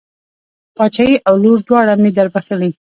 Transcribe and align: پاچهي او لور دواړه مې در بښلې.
پاچهي 0.77 1.15
او 1.27 1.35
لور 1.43 1.59
دواړه 1.67 1.93
مې 2.01 2.09
در 2.17 2.27
بښلې. 2.33 2.69